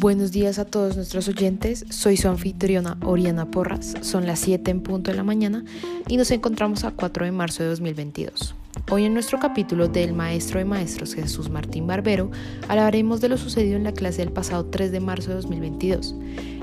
[0.00, 4.80] Buenos días a todos nuestros oyentes, soy su anfitriona Oriana Porras, son las 7 en
[4.80, 5.64] punto de la mañana
[6.06, 8.54] y nos encontramos a 4 de marzo de 2022.
[8.90, 12.30] Hoy en nuestro capítulo del Maestro de Maestros Jesús Martín Barbero
[12.68, 16.14] hablaremos de lo sucedido en la clase del pasado 3 de marzo de 2022,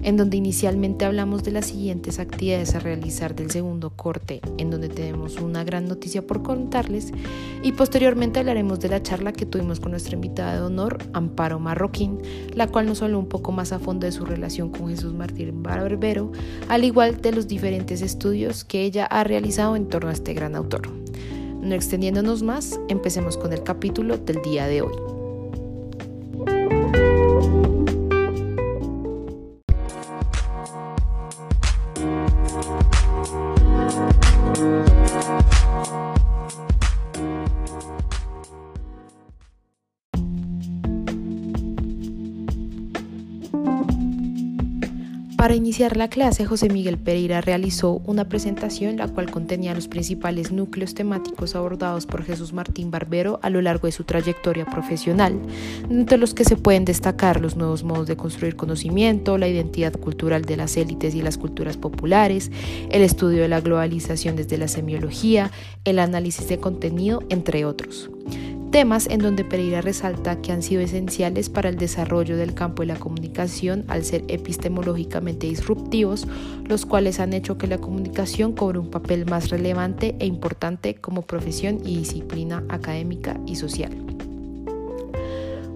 [0.01, 4.89] en donde inicialmente hablamos de las siguientes actividades a realizar del segundo corte, en donde
[4.89, 7.11] tenemos una gran noticia por contarles,
[7.61, 12.17] y posteriormente hablaremos de la charla que tuvimos con nuestra invitada de honor, Amparo Marroquín,
[12.55, 15.61] la cual nos habló un poco más a fondo de su relación con Jesús Martín
[15.61, 16.31] Barbero,
[16.69, 20.55] al igual de los diferentes estudios que ella ha realizado en torno a este gran
[20.55, 21.04] autor.
[21.65, 25.14] No extendiéndonos más, empecemos con el capítulo del día de hoy.
[45.45, 50.51] Para iniciar la clase, José Miguel Pereira realizó una presentación la cual contenía los principales
[50.51, 55.39] núcleos temáticos abordados por Jesús Martín Barbero a lo largo de su trayectoria profesional,
[55.87, 60.41] entre los que se pueden destacar los nuevos modos de construir conocimiento, la identidad cultural
[60.45, 62.49] de las élites y las culturas populares,
[62.89, 65.51] el estudio de la globalización desde la semiología,
[65.83, 68.09] el análisis de contenido, entre otros
[68.75, 72.87] temas en donde Pereira resalta que han sido esenciales para el desarrollo del campo de
[72.87, 76.27] la comunicación al ser epistemológicamente disruptivos,
[76.65, 81.21] los cuales han hecho que la comunicación cobre un papel más relevante e importante como
[81.21, 84.14] profesión y disciplina académica y social.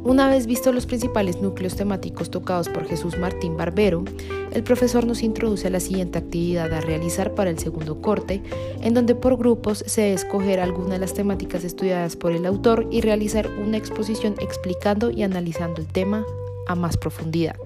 [0.10, 4.04] Una vez vistos los principales núcleos temáticos tocados por Jesús Martín Barbero,
[4.52, 8.42] el profesor nos introduce a la siguiente actividad a realizar para el segundo corte,
[8.82, 12.88] en donde por grupos se debe escoger alguna de las temáticas estudiadas por el autor
[12.90, 16.26] y realizar una exposición explicando y analizando el tema
[16.66, 17.58] a más profundidad.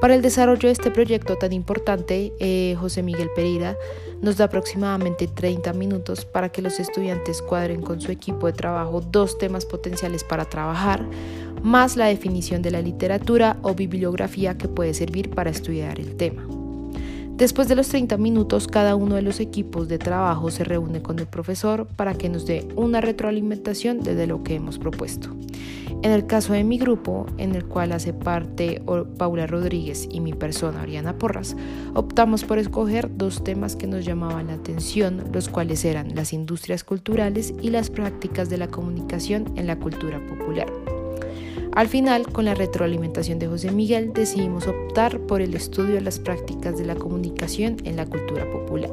[0.00, 3.76] Para el desarrollo de este proyecto tan importante, eh, José Miguel Pereira
[4.22, 9.00] nos da aproximadamente 30 minutos para que los estudiantes cuadren con su equipo de trabajo
[9.00, 11.04] dos temas potenciales para trabajar,
[11.64, 16.46] más la definición de la literatura o bibliografía que puede servir para estudiar el tema.
[17.36, 21.18] Después de los 30 minutos, cada uno de los equipos de trabajo se reúne con
[21.18, 25.30] el profesor para que nos dé una retroalimentación desde lo que hemos propuesto.
[26.02, 28.80] En el caso de mi grupo, en el cual hace parte
[29.18, 31.56] Paula Rodríguez y mi persona, Ariana Porras,
[31.94, 36.84] optamos por escoger dos temas que nos llamaban la atención, los cuales eran las industrias
[36.84, 40.72] culturales y las prácticas de la comunicación en la cultura popular.
[41.74, 46.20] Al final, con la retroalimentación de José Miguel, decidimos optar por el estudio de las
[46.20, 48.90] prácticas de la comunicación en la cultura popular.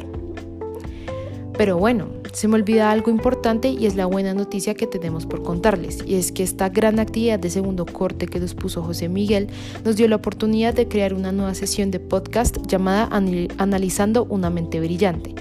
[1.57, 5.41] Pero bueno, se me olvida algo importante y es la buena noticia que tenemos por
[5.41, 9.47] contarles, y es que esta gran actividad de segundo corte que nos puso José Miguel
[9.85, 13.07] nos dio la oportunidad de crear una nueva sesión de podcast llamada
[13.57, 15.33] Analizando una mente brillante,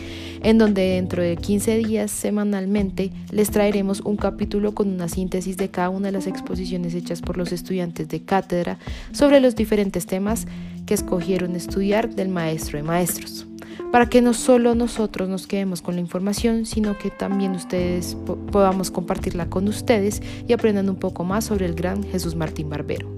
[0.44, 5.70] en donde dentro de 15 días semanalmente les traeremos un capítulo con una síntesis de
[5.70, 8.78] cada una de las exposiciones hechas por los estudiantes de cátedra
[9.10, 10.46] sobre los diferentes temas
[10.86, 13.46] que escogieron estudiar del maestro de maestros
[13.94, 18.16] para que no solo nosotros nos quedemos con la información, sino que también ustedes
[18.50, 23.08] podamos compartirla con ustedes y aprendan un poco más sobre el gran Jesús Martín Barbero.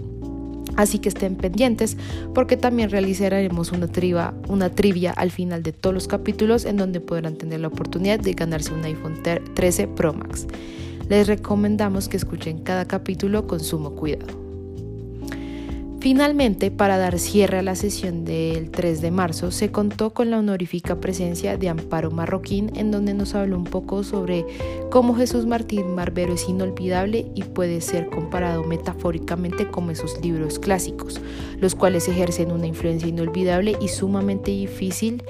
[0.77, 1.97] Así que estén pendientes
[2.34, 3.88] porque también realizaremos una,
[4.48, 8.34] una trivia al final de todos los capítulos en donde podrán tener la oportunidad de
[8.34, 9.22] ganarse un iPhone
[9.54, 10.47] 13 Pro Max.
[11.09, 14.45] Les recomendamos que escuchen cada capítulo con sumo cuidado.
[16.08, 20.38] Finalmente, para dar cierre a la sesión del 3 de marzo, se contó con la
[20.38, 24.46] honorífica presencia de Amparo Marroquín, en donde nos habló un poco sobre
[24.88, 31.20] cómo Jesús Martín Barbero es inolvidable y puede ser comparado metafóricamente con esos libros clásicos,
[31.58, 35.24] los cuales ejercen una influencia inolvidable y sumamente difícil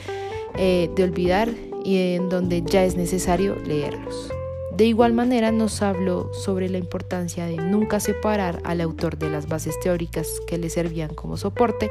[0.58, 1.48] eh, de olvidar
[1.86, 4.35] y en donde ya es necesario leerlos.
[4.76, 9.48] De igual manera nos habló sobre la importancia de nunca separar al autor de las
[9.48, 11.90] bases teóricas que le servían como soporte,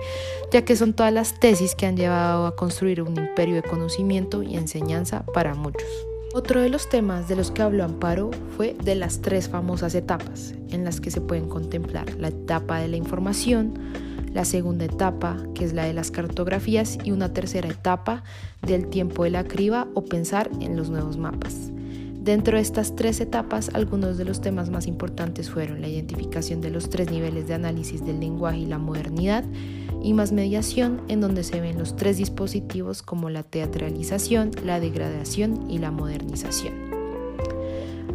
[0.51, 4.43] ya que son todas las tesis que han llevado a construir un imperio de conocimiento
[4.43, 5.89] y enseñanza para muchos.
[6.35, 10.53] Otro de los temas de los que habló Amparo fue de las tres famosas etapas
[10.69, 13.79] en las que se pueden contemplar la etapa de la información,
[14.31, 18.23] la segunda etapa, que es la de las cartografías, y una tercera etapa
[18.61, 21.71] del tiempo de la criba o pensar en los nuevos mapas.
[22.25, 26.71] Dentro de estas tres etapas, algunos de los temas más importantes fueron la identificación de
[26.71, 29.43] los tres niveles de análisis del lenguaje y la modernidad,
[30.01, 35.69] y más mediación, en donde se ven los tres dispositivos como la teatralización, la degradación
[35.69, 36.94] y la modernización.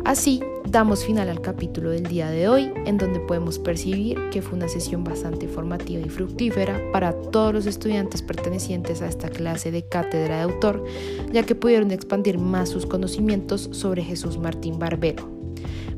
[0.04, 4.56] Así, damos final al capítulo del día de hoy, en donde podemos percibir que fue
[4.56, 9.82] una sesión bastante formativa y fructífera para todos los estudiantes pertenecientes a esta clase de
[9.82, 10.84] cátedra de autor,
[11.32, 15.28] ya que pudieron expandir más sus conocimientos sobre Jesús Martín Barbero.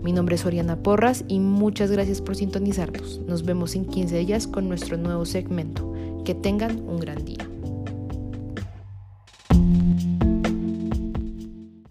[0.02, 3.20] Mi nombre es Oriana Porras y muchas gracias por sintonizarnos.
[3.28, 5.92] Nos vemos en 15 días con nuestro nuevo segmento.
[6.24, 7.48] Que tengan un gran día.